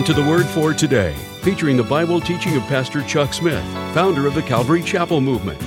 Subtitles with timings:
[0.00, 4.26] Welcome to the Word for Today, featuring the Bible teaching of Pastor Chuck Smith, founder
[4.26, 5.60] of the Calvary Chapel Movement.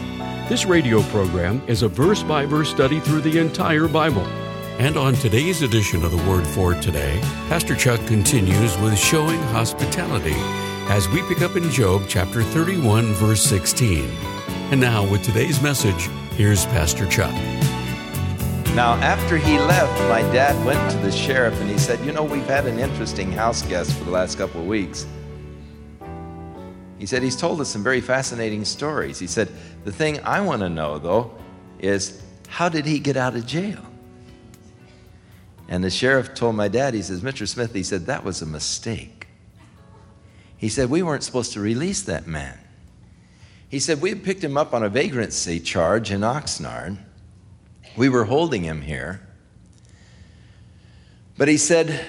[0.49, 4.25] This radio program is a verse by verse study through the entire Bible.
[4.79, 10.33] And on today's edition of the Word for Today, Pastor Chuck continues with showing hospitality
[10.89, 14.09] as we pick up in Job chapter 31, verse 16.
[14.71, 17.35] And now, with today's message, here's Pastor Chuck.
[18.75, 22.23] Now, after he left, my dad went to the sheriff and he said, You know,
[22.23, 25.05] we've had an interesting house guest for the last couple of weeks.
[26.97, 29.19] He said, He's told us some very fascinating stories.
[29.19, 29.51] He said,
[29.83, 31.35] The thing I want to know, though,
[31.77, 33.85] is how did he get out of jail?
[35.67, 37.47] And the sheriff told my dad, He says, Mr.
[37.47, 39.27] Smith, he said, That was a mistake.
[40.57, 42.57] He said, We weren't supposed to release that man.
[43.69, 46.97] He said, We had picked him up on a vagrancy charge in Oxnard.
[47.95, 49.21] We were holding him here.
[51.37, 52.05] But he said,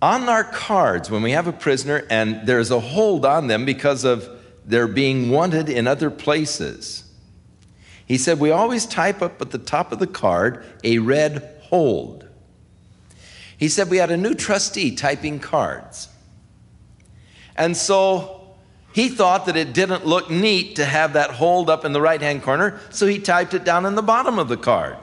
[0.00, 4.04] on our cards, when we have a prisoner and there's a hold on them because
[4.04, 4.28] of
[4.64, 7.04] their being wanted in other places,
[8.06, 12.26] he said, we always type up at the top of the card a red hold.
[13.58, 16.08] He said, we had a new trustee typing cards.
[17.56, 18.54] And so
[18.92, 22.20] he thought that it didn't look neat to have that hold up in the right
[22.20, 24.96] hand corner, so he typed it down in the bottom of the card.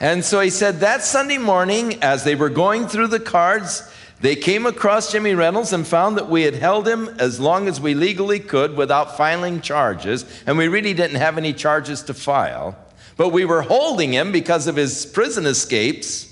[0.00, 3.82] And so he said that Sunday morning, as they were going through the cards,
[4.20, 7.80] they came across Jimmy Reynolds and found that we had held him as long as
[7.80, 12.76] we legally could without filing charges, and we really didn't have any charges to file.
[13.18, 16.29] But we were holding him because of his prison escapes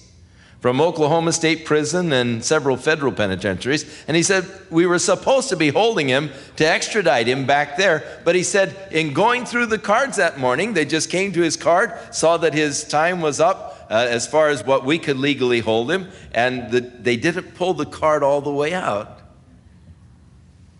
[0.61, 3.85] from Oklahoma State Prison and several federal penitentiaries.
[4.09, 8.21] And he said, We were supposed to be holding him to extradite him back there.
[8.25, 11.57] But he said, in going through the cards that morning, they just came to his
[11.57, 15.61] card, saw that his time was up uh, as far as what we could legally
[15.61, 19.21] hold him, and the, they didn't pull the card all the way out.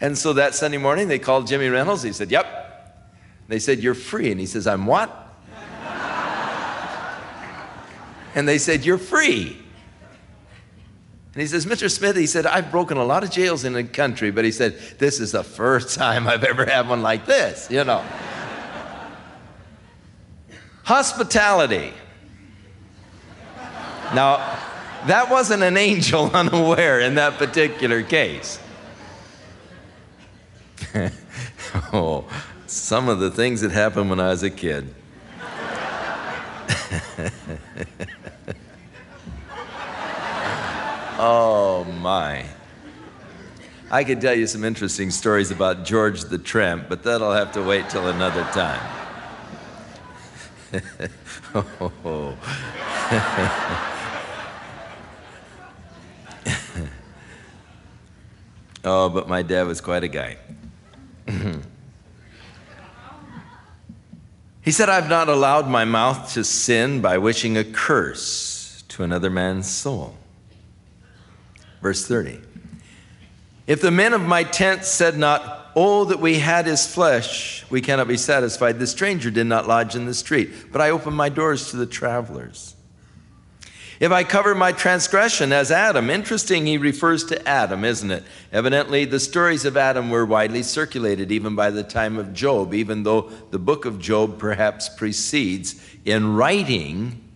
[0.01, 2.03] And so that Sunday morning, they called Jimmy Reynolds.
[2.03, 2.65] He said, Yep.
[3.47, 4.31] They said, You're free.
[4.31, 5.09] And he says, I'm what?
[8.35, 9.57] and they said, You're free.
[11.39, 11.89] And he says, Mr.
[11.89, 14.77] Smith, he said, I've broken a lot of jails in the country, but he said,
[14.99, 18.05] this is the first time I've ever had one like this, you know.
[20.83, 21.93] Hospitality.
[24.17, 24.39] Now,
[25.07, 28.59] that wasn't an angel unaware in that particular case.
[31.93, 32.25] oh,
[32.67, 34.93] some of the things that happened when I was a kid.
[41.21, 42.45] Oh, my.
[43.91, 47.63] I could tell you some interesting stories about George the Tramp, but that'll have to
[47.63, 48.81] wait till another time.
[58.85, 59.09] oh.
[59.09, 60.37] but my dad was quite a guy.
[64.63, 69.31] he said, I've not allowed my mouth to sin by wishing a curse to another
[69.31, 70.15] man's soul.
[71.81, 72.41] Verse 30.
[73.67, 77.81] If the men of my tent said not, Oh, that we had his flesh, we
[77.81, 78.79] cannot be satisfied.
[78.79, 81.87] The stranger did not lodge in the street, but I opened my doors to the
[81.87, 82.75] travelers.
[84.01, 88.25] If I cover my transgression as Adam, interesting, he refers to Adam, isn't it?
[88.53, 93.03] Evidently, the stories of Adam were widely circulated even by the time of Job, even
[93.03, 97.28] though the book of Job perhaps precedes in writing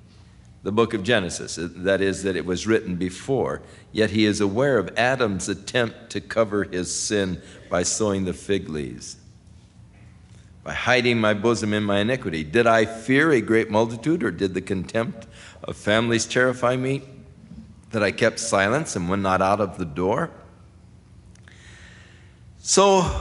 [0.62, 1.59] the book of Genesis.
[1.59, 3.62] Uh, that is, that it was written before.
[3.91, 8.69] Yet he is aware of Adam's attempt to cover his sin by sewing the fig
[8.69, 9.17] leaves,
[10.64, 12.44] by hiding my bosom in my iniquity.
[12.44, 15.26] Did I fear a great multitude, or did the contempt
[15.64, 17.03] of families terrify me
[17.91, 20.31] that I kept silence and went not out of the door?
[22.59, 23.20] So,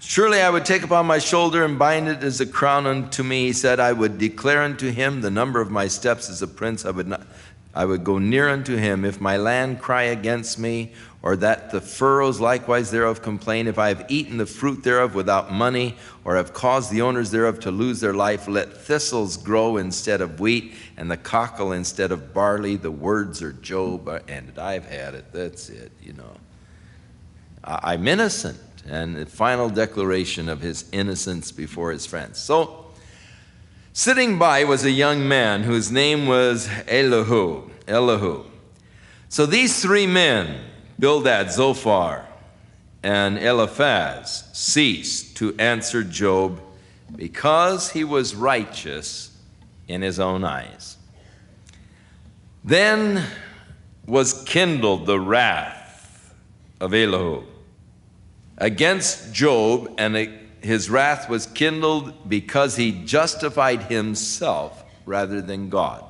[0.00, 3.46] Surely I would take upon my shoulder and bind it as a crown unto me.
[3.46, 6.84] He said, I would declare unto him the number of my steps as a prince.
[6.84, 7.26] I would not.
[7.74, 10.92] I would go near unto him if my land cry against me,
[11.22, 13.66] or that the furrows likewise thereof complain.
[13.66, 17.60] If I have eaten the fruit thereof without money, or have caused the owners thereof
[17.60, 22.32] to lose their life, let thistles grow instead of wheat, and the cockle instead of
[22.32, 22.76] barley.
[22.76, 25.32] The words are Job, and I've had it.
[25.32, 26.32] That's it, you know.
[27.62, 28.58] I'm innocent
[28.90, 32.38] and the final declaration of his innocence before his friends.
[32.38, 32.86] So,
[33.92, 37.70] sitting by was a young man whose name was Elihu.
[37.86, 38.44] Elihu.
[39.28, 40.60] So these three men,
[40.98, 42.26] Bildad, Zophar,
[43.02, 46.60] and Eliphaz, ceased to answer Job
[47.14, 49.36] because he was righteous
[49.86, 50.96] in his own eyes.
[52.64, 53.24] Then
[54.06, 56.34] was kindled the wrath
[56.80, 57.44] of Elihu
[58.58, 66.04] against Job, and his wrath was kindled because he justified himself rather than God.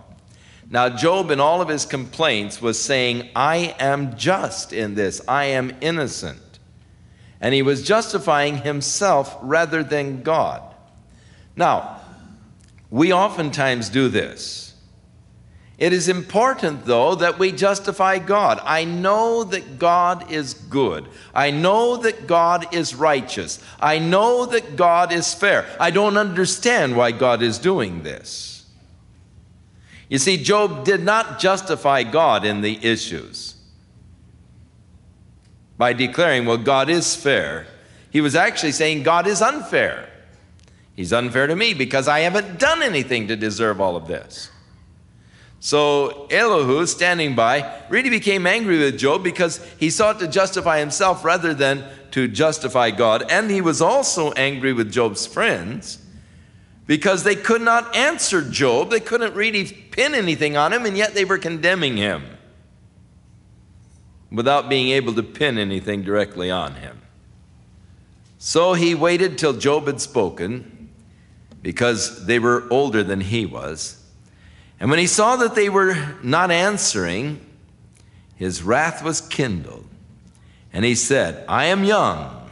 [0.71, 5.47] Now, Job, in all of his complaints, was saying, I am just in this, I
[5.47, 6.41] am innocent.
[7.41, 10.63] And he was justifying himself rather than God.
[11.57, 12.01] Now,
[12.91, 14.68] we oftentimes do this.
[15.79, 18.61] It is important, though, that we justify God.
[18.65, 21.07] I know that God is good.
[21.33, 23.63] I know that God is righteous.
[23.79, 25.67] I know that God is fair.
[25.79, 28.67] I don't understand why God is doing this.
[30.09, 33.55] You see, Job did not justify God in the issues
[35.77, 37.69] by declaring, well, God is fair.
[38.11, 40.09] He was actually saying, God is unfair.
[40.97, 44.51] He's unfair to me because I haven't done anything to deserve all of this.
[45.61, 51.25] So Elihu, standing by, really became angry with Job because he sought to justify himself
[51.25, 53.25] rather than to justify God.
[53.29, 55.99] And he was also angry with Job's friends
[56.87, 58.91] because they could not answer Job.
[58.91, 62.25] They couldn't really pin anything on him, and yet they were condemning him
[64.31, 67.01] without being able to pin anything directly on him.
[68.39, 70.91] So he waited till Job had spoken
[71.63, 73.98] because they were older than he was.
[74.81, 77.45] And when he saw that they were not answering,
[78.37, 79.87] his wrath was kindled.
[80.73, 82.51] And he said, I am young,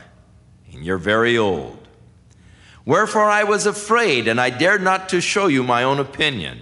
[0.73, 1.87] and you're very old.
[2.85, 6.59] Wherefore I was afraid, and I dared not to show you my own opinion.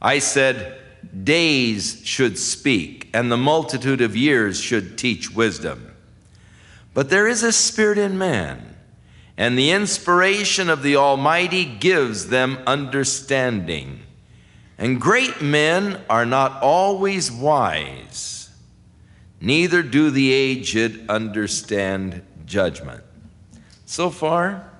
[0.00, 0.76] I said,
[1.24, 5.94] Days should speak, and the multitude of years should teach wisdom.
[6.94, 8.76] But there is a spirit in man,
[9.36, 14.00] and the inspiration of the Almighty gives them understanding.
[14.80, 18.48] And great men are not always wise,
[19.38, 23.04] neither do the aged understand judgment.
[23.84, 24.70] So far,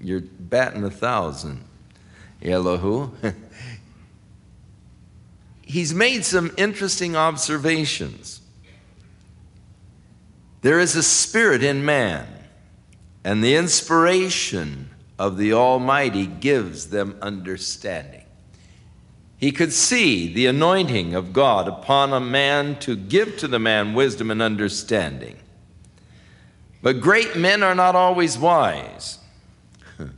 [0.00, 1.62] you're batting a thousand,
[2.40, 3.10] Elihu.
[5.66, 8.40] He's made some interesting observations.
[10.62, 12.26] There is a spirit in man,
[13.22, 14.88] and the inspiration
[15.18, 18.21] of the Almighty gives them understanding.
[19.42, 23.92] He could see the anointing of God upon a man to give to the man
[23.92, 25.36] wisdom and understanding.
[26.80, 29.18] But great men are not always wise.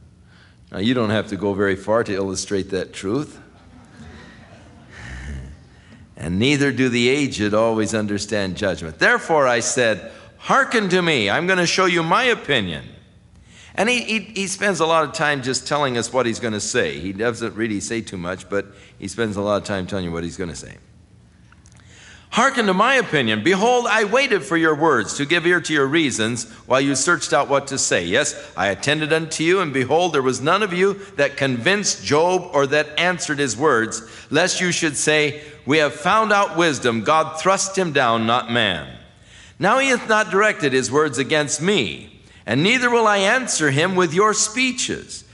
[0.71, 3.41] now, you don't have to go very far to illustrate that truth.
[6.19, 8.99] And neither do the aged always understand judgment.
[8.99, 11.31] Therefore, I said, Hearken to me.
[11.31, 12.94] I'm going to show you my opinion.
[13.76, 16.53] And he, he, he, spends a lot of time just telling us what he's going
[16.53, 17.00] to say.
[17.00, 18.67] He doesn't really say too much, but
[18.99, 20.76] he spends a lot of time telling you what he's going to say.
[22.31, 23.43] Hearken to my opinion.
[23.43, 27.33] Behold, I waited for your words to give ear to your reasons while you searched
[27.33, 28.04] out what to say.
[28.04, 32.50] Yes, I attended unto you, and behold, there was none of you that convinced Job
[32.52, 37.02] or that answered his words, lest you should say, We have found out wisdom.
[37.02, 38.99] God thrust him down, not man.
[39.59, 42.13] Now he hath not directed his words against me
[42.47, 45.25] and neither will I answer him with your speeches.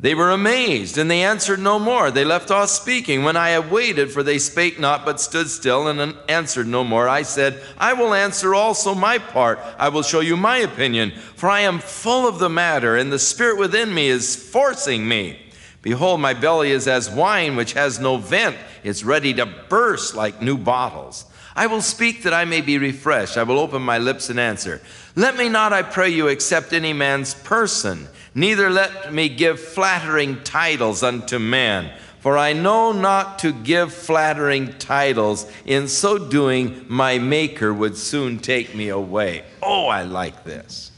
[0.00, 2.10] They were amazed, and they answered no more.
[2.10, 3.22] They left off speaking.
[3.22, 7.06] When I had waited, for they spake not, but stood still and answered no more,
[7.06, 9.58] I said, I will answer also my part.
[9.78, 13.18] I will show you my opinion, for I am full of the matter, and the
[13.18, 15.38] spirit within me is forcing me.
[15.82, 20.40] Behold, my belly is as wine which has no vent, it's ready to burst like
[20.40, 21.26] new bottles.
[21.56, 23.36] I will speak that I may be refreshed.
[23.36, 24.80] I will open my lips and answer.
[25.16, 30.42] Let me not, I pray you, accept any man's person, neither let me give flattering
[30.42, 31.92] titles unto man.
[32.20, 35.50] For I know not to give flattering titles.
[35.64, 39.42] In so doing, my Maker would soon take me away.
[39.62, 40.92] Oh, I like this.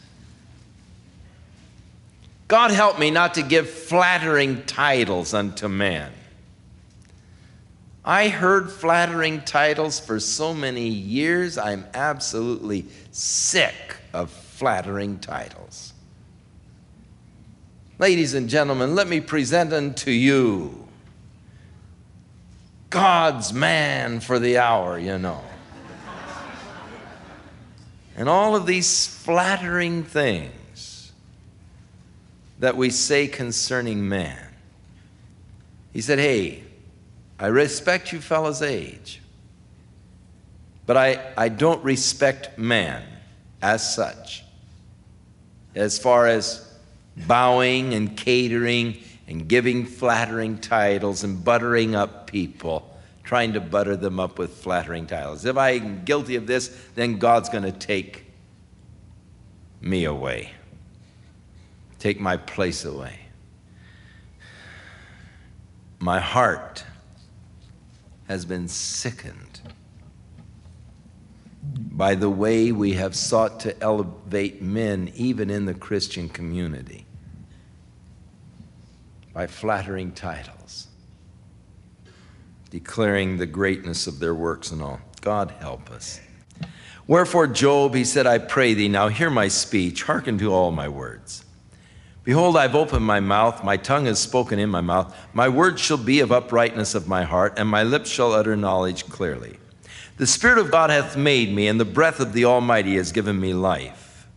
[2.49, 6.13] God help me not to give flattering titles unto man.
[8.05, 15.93] I heard flattering titles for so many years, I'm absolutely sick of flattering titles.
[17.99, 20.89] Ladies and gentlemen, let me present unto you
[22.91, 25.43] God's man for the hour, you know.
[28.17, 31.13] and all of these flattering things
[32.59, 34.49] that we say concerning man.
[35.93, 36.65] He said, Hey,
[37.43, 39.21] I respect you fellas' age,
[40.87, 43.03] but I, I don't respect man
[43.61, 44.45] as such.
[45.75, 46.65] As far as
[47.17, 52.97] bowing and catering and giving flattering titles and buttering up people.
[53.25, 55.45] trying to butter them up with flattering titles.
[55.45, 58.27] If I'm guilty of this, then God's going to take
[59.81, 60.53] me away,
[61.99, 63.19] take my place away.
[65.99, 66.85] My heart
[68.33, 69.61] has been sickened
[71.63, 77.05] by the way we have sought to elevate men, even in the Christian community,
[79.35, 80.87] by flattering titles,
[82.71, 85.01] declaring the greatness of their works and all.
[85.21, 86.19] God help us.
[87.07, 90.89] Wherefore, Job, he said, I pray thee, now hear my speech, hearken to all my
[90.89, 91.45] words.
[92.25, 95.17] Behold, I've opened my mouth, my tongue has spoken in my mouth.
[95.33, 99.09] My words shall be of uprightness of my heart, and my lips shall utter knowledge
[99.09, 99.59] clearly.
[100.19, 103.41] The Spirit of God hath made me, and the breath of the Almighty has given
[103.41, 104.29] me life.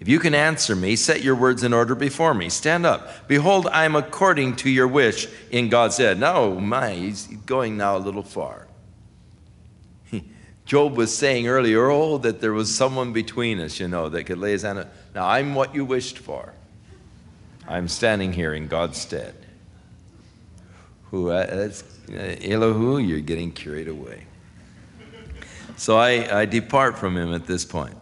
[0.00, 2.48] If you can answer me, set your words in order before me.
[2.48, 3.28] Stand up.
[3.28, 6.18] Behold, I am according to your wish in God's head.
[6.18, 8.68] Now, my, he's going now a little far.
[10.66, 14.38] Job was saying earlier, oh, that there was someone between us, you know, that could
[14.38, 14.78] lay his hand.
[14.78, 14.86] On.
[15.14, 16.54] Now, I'm what you wished for.
[17.68, 19.34] I'm standing here in God's stead.
[21.10, 24.24] Who, uh, that's, uh, Elihu, you're getting carried away.
[25.76, 27.96] So I, I depart from him at this point.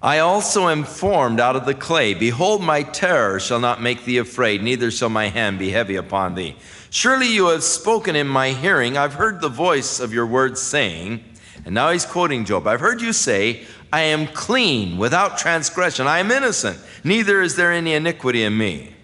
[0.00, 2.14] I also am formed out of the clay.
[2.14, 6.34] Behold, my terror shall not make thee afraid, neither shall my hand be heavy upon
[6.34, 6.56] thee.
[6.90, 8.96] Surely you have spoken in my hearing.
[8.96, 11.24] I've heard the voice of your words saying,
[11.64, 12.66] and now he's quoting Job.
[12.66, 16.06] I've heard you say, I am clean, without transgression.
[16.06, 18.94] I am innocent, neither is there any iniquity in me.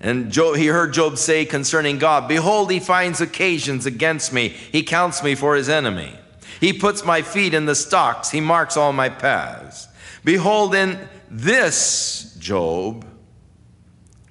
[0.00, 4.48] And Job, he heard Job say concerning God, Behold, he finds occasions against me.
[4.48, 6.12] He counts me for his enemy.
[6.60, 8.30] He puts my feet in the stocks.
[8.30, 9.88] He marks all my paths.
[10.24, 13.06] Behold, in this, Job,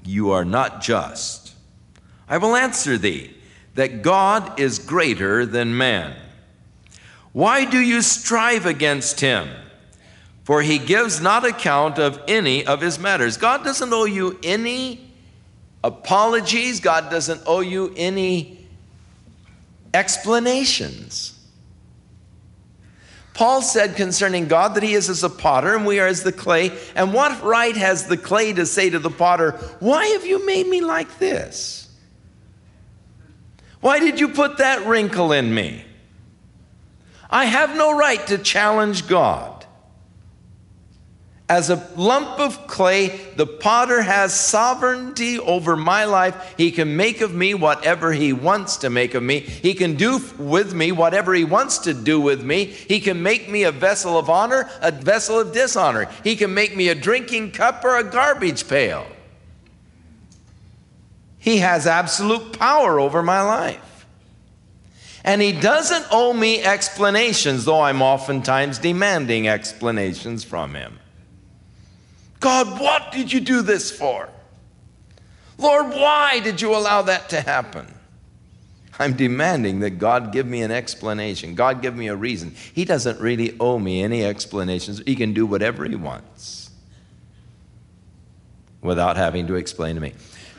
[0.04, 1.54] you are not just.
[2.28, 3.34] I will answer thee
[3.76, 6.16] that God is greater than man.
[7.36, 9.50] Why do you strive against him?
[10.46, 13.36] For he gives not account of any of his matters.
[13.36, 15.12] God doesn't owe you any
[15.84, 18.66] apologies, God doesn't owe you any
[19.94, 21.38] explanations.
[23.34, 26.32] Paul said concerning God that he is as a potter and we are as the
[26.32, 26.72] clay.
[26.96, 29.52] And what right has the clay to say to the potter,
[29.82, 31.94] Why have you made me like this?
[33.82, 35.85] Why did you put that wrinkle in me?
[37.36, 39.66] I have no right to challenge God.
[41.50, 46.54] As a lump of clay, the potter has sovereignty over my life.
[46.56, 49.42] He can make of me whatever he wants to make of me.
[49.42, 52.68] He can do with me whatever he wants to do with me.
[52.68, 56.06] He can make me a vessel of honor, a vessel of dishonor.
[56.24, 59.06] He can make me a drinking cup or a garbage pail.
[61.38, 63.95] He has absolute power over my life.
[65.26, 71.00] And he doesn't owe me explanations, though I'm oftentimes demanding explanations from him.
[72.40, 74.30] God, what did you do this for?
[75.58, 77.88] Lord, why did you allow that to happen?
[79.00, 81.56] I'm demanding that God give me an explanation.
[81.56, 82.54] God give me a reason.
[82.74, 85.02] He doesn't really owe me any explanations.
[85.08, 86.70] He can do whatever he wants
[88.82, 90.14] without having to explain to me.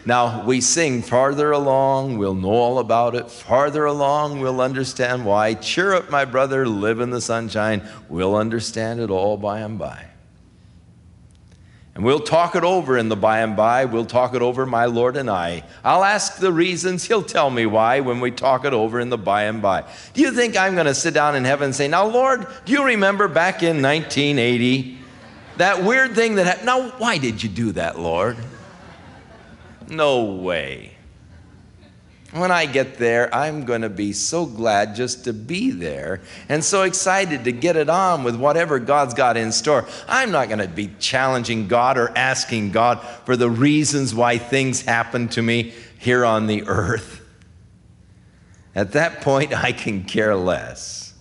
[0.06, 3.28] Now, we sing farther along, we'll know all about it.
[3.28, 5.54] Farther along, we'll understand why.
[5.54, 7.82] Cheer up, my brother, live in the sunshine.
[8.08, 10.06] We'll understand it all by and by.
[11.96, 13.86] And we'll talk it over in the by and by.
[13.86, 15.64] We'll talk it over, my Lord and I.
[15.82, 17.04] I'll ask the reasons.
[17.04, 19.82] He'll tell me why when we talk it over in the by and by.
[20.14, 22.72] Do you think I'm going to sit down in heaven and say, Now, Lord, do
[22.72, 24.98] you remember back in 1980
[25.56, 26.66] that weird thing that happened?
[26.66, 28.36] Now, why did you do that, Lord?
[29.88, 30.93] No way.
[32.33, 36.62] When I get there, I'm going to be so glad just to be there and
[36.62, 39.87] so excited to get it on with whatever God's got in store.
[40.09, 44.83] I'm not going to be challenging God or asking God for the reasons why things
[44.83, 47.23] happen to me here on the earth.
[48.75, 51.14] At that point, I can care less.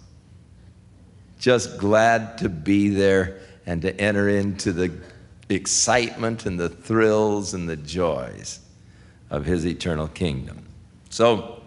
[1.39, 4.91] Just glad to be there and to enter into the
[5.49, 8.59] excitement and the thrills and the joys
[9.29, 10.65] of his eternal kingdom.
[11.09, 11.61] So,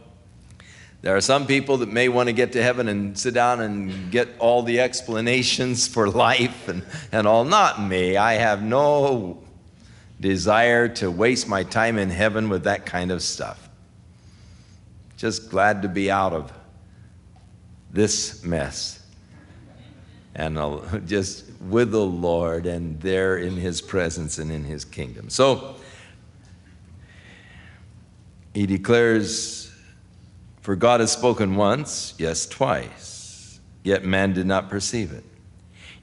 [1.01, 4.11] there are some people that may want to get to heaven and sit down and
[4.11, 7.45] get all the explanations for life and, and all.
[7.45, 8.17] Not me.
[8.17, 9.41] I have no
[10.21, 13.69] desire to waste my time in heaven with that kind of stuff.
[15.17, 16.53] Just glad to be out of
[17.93, 18.99] this mess
[20.35, 20.57] and
[21.07, 25.31] just with the Lord and there in His presence and in His kingdom.
[25.31, 25.77] So
[28.59, 29.71] he declares
[30.63, 35.25] For God has spoken once, yes, twice, yet man did not perceive it.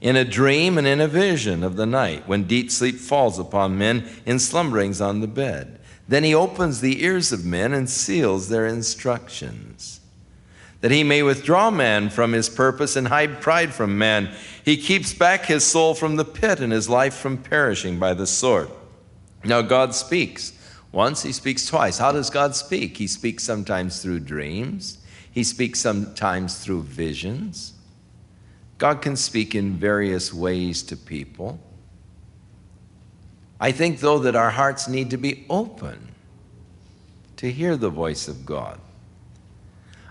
[0.00, 3.78] In a dream and in a vision of the night, when deep sleep falls upon
[3.78, 5.80] men in slumberings on the bed.
[6.08, 9.95] Then he opens the ears of men and seals their instructions.
[10.86, 14.30] That he may withdraw man from his purpose and hide pride from man.
[14.64, 18.24] He keeps back his soul from the pit and his life from perishing by the
[18.24, 18.70] sword.
[19.42, 20.52] Now God speaks
[20.92, 21.98] once, he speaks twice.
[21.98, 22.98] How does God speak?
[22.98, 24.98] He speaks sometimes through dreams,
[25.32, 27.72] he speaks sometimes through visions.
[28.78, 31.58] God can speak in various ways to people.
[33.58, 36.14] I think, though, that our hearts need to be open
[37.38, 38.78] to hear the voice of God.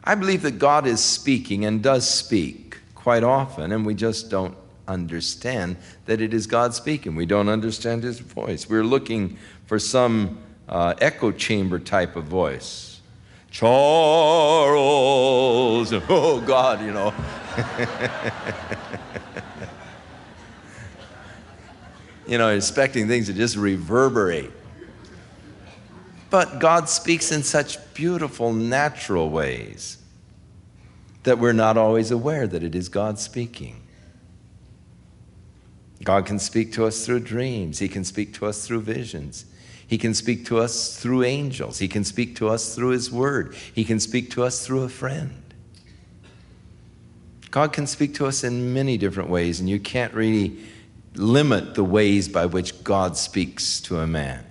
[0.05, 4.55] I believe that God is speaking and does speak quite often, and we just don't
[4.87, 7.15] understand that it is God speaking.
[7.15, 8.69] We don't understand His voice.
[8.69, 10.37] We're looking for some
[10.69, 13.01] uh, echo chamber type of voice.
[13.49, 14.71] Charles,
[16.09, 17.11] oh God, you know.
[22.27, 24.51] you know, expecting things to just reverberate.
[26.29, 29.97] But God speaks in such beautiful, natural ways
[31.23, 33.81] that we're not always aware that it is God speaking.
[36.03, 39.45] God can speak to us through dreams, He can speak to us through visions.
[39.87, 41.77] He can speak to us through angels.
[41.77, 43.55] He can speak to us through His Word.
[43.73, 45.43] He can speak to us through a friend.
[47.51, 50.57] God can speak to us in many different ways, and you can't really
[51.13, 54.43] limit the ways by which God speaks to a man.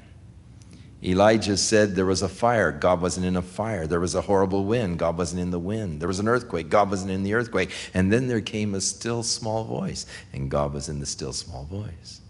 [1.04, 3.86] Elijah said there was a fire, God wasn't in a fire.
[3.86, 6.00] There was a horrible wind, God wasn't in the wind.
[6.00, 7.70] There was an earthquake, God wasn't in the earthquake.
[7.92, 11.64] And then there came a still small voice, and God was in the still small
[11.64, 12.20] voice.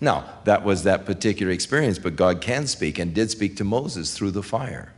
[0.00, 4.16] Now, that was that particular experience, but God can speak and did speak to Moses
[4.16, 4.94] through the fire.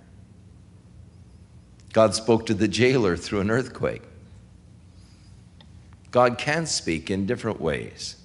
[1.93, 4.03] God spoke to the jailer through an earthquake.
[6.11, 8.17] God can speak in different ways.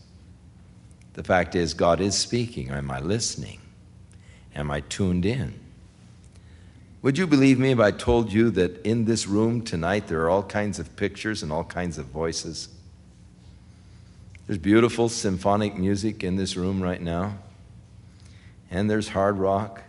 [1.13, 2.69] The fact is, God is speaking.
[2.69, 3.60] Am I listening?
[4.55, 5.59] Am I tuned in?
[7.01, 10.29] Would you believe me if I told you that in this room tonight there are
[10.29, 12.69] all kinds of pictures and all kinds of voices?
[14.45, 17.37] There's beautiful symphonic music in this room right now,
[18.69, 19.81] and there's hard rock,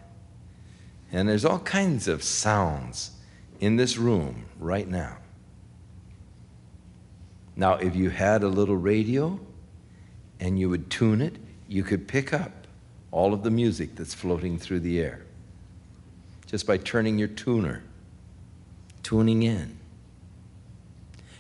[1.11, 3.11] and there's all kinds of sounds
[3.61, 5.19] in this room right now.
[7.57, 9.39] Now, if you had a little radio
[10.41, 11.37] and you would tune it,
[11.69, 12.62] you could pick up
[13.13, 15.23] all of the music that's floating through the air
[16.47, 17.83] just by turning your tuner,
[19.03, 19.79] tuning in.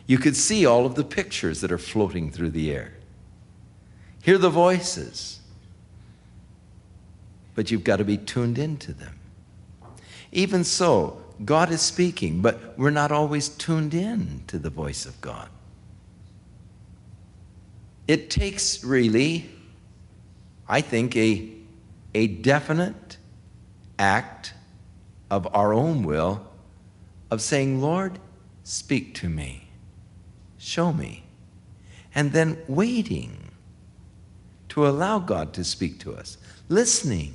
[0.07, 2.95] You could see all of the pictures that are floating through the air,
[4.23, 5.41] hear the voices,
[7.55, 9.19] but you've got to be tuned into them.
[10.33, 15.21] Even so, God is speaking, but we're not always tuned in to the voice of
[15.21, 15.49] God.
[18.09, 19.51] It takes really,
[20.67, 21.53] I think, a
[22.15, 23.17] a definite
[23.99, 24.55] act
[25.31, 26.47] of our own will
[27.31, 28.19] of saying, Lord,
[28.65, 29.69] speak to me,
[30.59, 31.25] show me,
[32.15, 33.51] and then waiting
[34.69, 36.37] to allow God to speak to us,
[36.69, 37.33] listening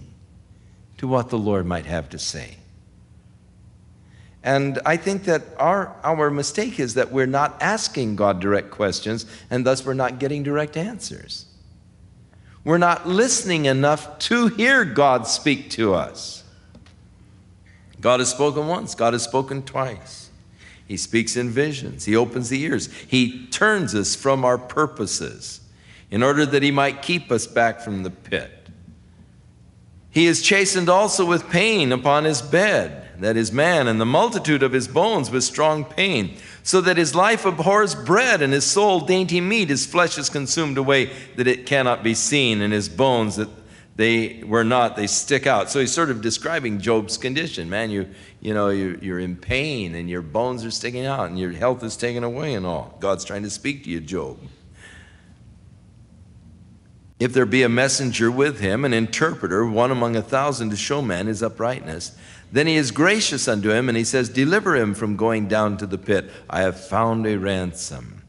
[0.97, 2.57] to what the Lord might have to say.
[4.43, 9.25] And I think that our, our mistake is that we're not asking God direct questions,
[9.49, 11.46] and thus we're not getting direct answers.
[12.67, 16.43] We're not listening enough to hear God speak to us.
[18.01, 20.29] God has spoken once, God has spoken twice.
[20.85, 25.61] He speaks in visions, He opens the ears, He turns us from our purposes
[26.11, 28.67] in order that He might keep us back from the pit.
[30.09, 34.63] He is chastened also with pain upon His bed that is man, and the multitude
[34.63, 38.99] of his bones with strong pain, so that his life abhors bread, and his soul
[38.99, 39.69] dainty meat.
[39.69, 43.49] His flesh is consumed away that it cannot be seen, and his bones that
[43.95, 45.71] they were not, they stick out.
[45.71, 47.67] So he's sort of describing Job's condition.
[47.67, 48.07] Man, you,
[48.41, 51.83] you know, you, you're in pain, and your bones are sticking out, and your health
[51.83, 52.95] is taken away, and all.
[52.99, 54.37] God's trying to speak to you, Job.
[57.19, 61.01] If there be a messenger with him, an interpreter, one among a thousand to show
[61.01, 62.15] man his uprightness,
[62.51, 65.85] then he is gracious unto him, and he says, Deliver him from going down to
[65.85, 66.29] the pit.
[66.49, 68.23] I have found a ransom.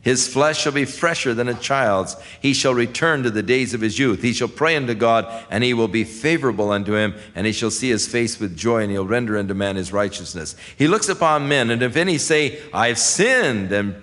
[0.00, 2.14] His flesh shall be fresher than a child's.
[2.40, 4.20] He shall return to the days of his youth.
[4.20, 7.70] He shall pray unto God, and he will be favorable unto him, and he shall
[7.70, 10.56] see his face with joy, and he'll render unto man his righteousness.
[10.76, 13.96] He looks upon men, and if any say, I've sinned and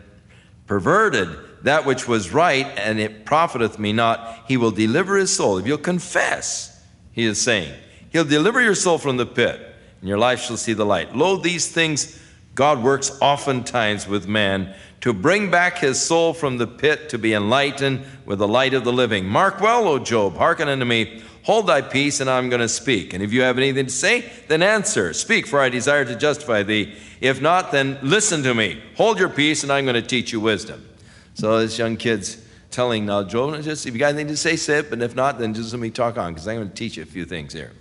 [0.66, 1.30] perverted
[1.62, 5.60] that which was right, and it profiteth me not, he will deliver his soul.
[5.60, 7.74] If you'll confess, he is saying,
[8.12, 9.60] he'll deliver your soul from the pit.
[10.00, 11.16] and your life shall see the light.
[11.16, 12.20] Lo, these things
[12.54, 17.34] God works oftentimes with man to bring back his soul from the pit to be
[17.34, 19.26] enlightened with the light of the living.
[19.26, 21.24] Mark well, O Job, hearken unto me.
[21.44, 23.14] Hold thy peace, and I'm going to speak.
[23.14, 25.12] And if you have anything to say, then answer.
[25.14, 26.94] Speak, for I desire to justify thee.
[27.20, 28.80] If not, then listen to me.
[28.96, 30.88] Hold your peace, and I'm going to teach you wisdom.
[31.34, 34.80] So this young kid's telling now Job, just if you got anything to say, say
[34.80, 34.92] it.
[34.92, 37.04] But if not, then just let me talk on, because I'm going to teach you
[37.04, 37.72] a few things here.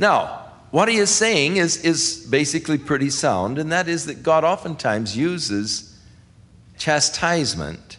[0.00, 4.44] Now, what he is saying is, is basically pretty sound, and that is that God
[4.44, 5.94] oftentimes uses
[6.78, 7.98] chastisement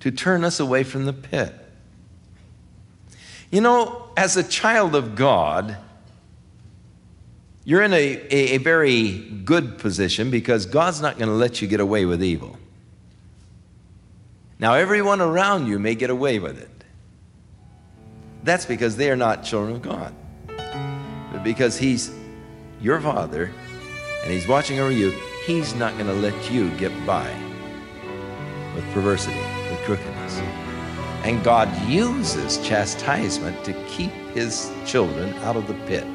[0.00, 1.54] to turn us away from the pit.
[3.50, 5.78] You know, as a child of God,
[7.64, 11.68] you're in a, a, a very good position because God's not going to let you
[11.68, 12.58] get away with evil.
[14.58, 16.84] Now, everyone around you may get away with it.
[18.42, 20.14] That's because they are not children of God
[21.36, 22.12] but because He's
[22.80, 23.52] your Father
[24.22, 25.10] and He's watching over you,
[25.44, 27.30] He's not going to let you get by
[28.74, 29.36] with perversity,
[29.70, 30.38] with crookedness.
[31.24, 36.06] And God uses chastisement to keep His children out of the pit.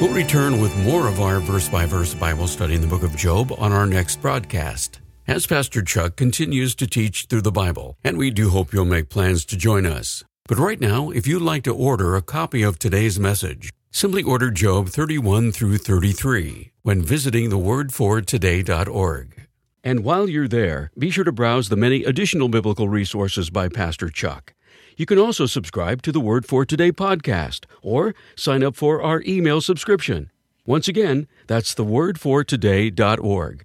[0.00, 3.14] We'll return with more of our verse by verse Bible study in the book of
[3.14, 8.18] Job on our next broadcast as Pastor Chuck continues to teach through the Bible, and
[8.18, 10.22] we do hope you'll make plans to join us.
[10.46, 14.50] But right now, if you'd like to order a copy of today's message, simply order
[14.50, 19.48] Job 31 through 33 when visiting thewordfortoday.org.
[19.82, 24.10] And while you're there, be sure to browse the many additional biblical resources by Pastor
[24.10, 24.52] Chuck.
[24.96, 29.22] You can also subscribe to the Word for Today podcast or sign up for our
[29.26, 30.30] email subscription.
[30.66, 33.64] Once again, that's thewordfortoday.org.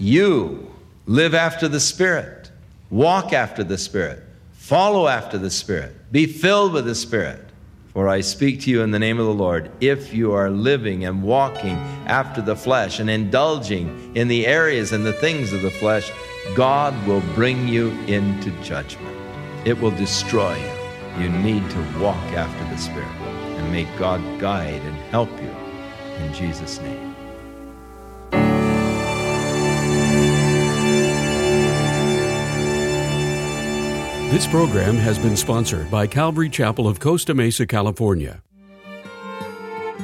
[0.00, 0.72] you
[1.06, 2.50] live after the Spirit,
[2.88, 7.46] walk after the Spirit, follow after the Spirit, be filled with the Spirit.
[7.92, 9.70] For I speak to you in the name of the Lord.
[9.80, 15.04] If you are living and walking after the flesh and indulging in the areas and
[15.04, 16.10] the things of the flesh,
[16.54, 19.16] God will bring you into judgment.
[19.66, 21.24] It will destroy you.
[21.24, 23.08] You need to walk after the Spirit.
[23.58, 25.54] And may God guide and help you.
[26.24, 27.09] In Jesus' name.
[34.30, 38.44] This program has been sponsored by Calvary Chapel of Costa Mesa, California.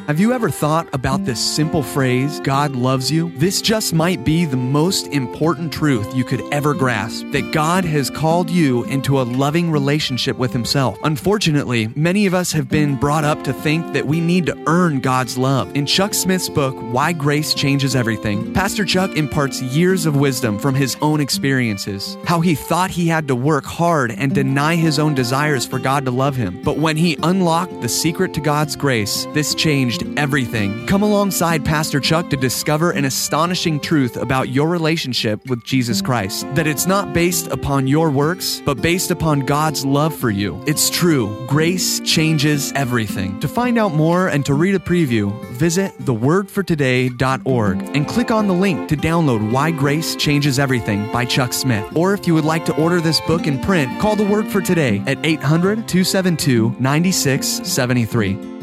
[0.07, 3.33] Have you ever thought about this simple phrase, God loves you?
[3.39, 8.09] This just might be the most important truth you could ever grasp that God has
[8.09, 10.97] called you into a loving relationship with Himself.
[11.03, 15.01] Unfortunately, many of us have been brought up to think that we need to earn
[15.01, 15.75] God's love.
[15.75, 20.77] In Chuck Smith's book, Why Grace Changes Everything, Pastor Chuck imparts years of wisdom from
[20.77, 22.17] his own experiences.
[22.27, 26.05] How he thought he had to work hard and deny his own desires for God
[26.05, 26.63] to love him.
[26.63, 30.87] But when he unlocked the secret to God's grace, this changed changed everything.
[30.87, 36.47] Come alongside Pastor Chuck to discover an astonishing truth about your relationship with Jesus Christ.
[36.55, 40.63] That it's not based upon your works, but based upon God's love for you.
[40.67, 41.47] It's true.
[41.47, 43.39] Grace changes everything.
[43.41, 48.55] To find out more and to read a preview, visit thewordfortoday.org and click on the
[48.55, 51.97] link to download Why Grace Changes Everything by Chuck Smith.
[51.97, 54.61] Or if you would like to order this book in print, call the Word for
[54.61, 58.56] Today at 800 272 9673.